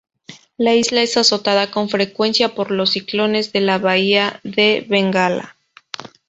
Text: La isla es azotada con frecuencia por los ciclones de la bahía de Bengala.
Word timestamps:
La 0.57 0.73
isla 0.73 1.03
es 1.03 1.15
azotada 1.17 1.69
con 1.69 1.87
frecuencia 1.87 2.55
por 2.55 2.71
los 2.71 2.89
ciclones 2.89 3.53
de 3.53 3.61
la 3.61 3.77
bahía 3.77 4.39
de 4.41 4.83
Bengala. 4.89 5.55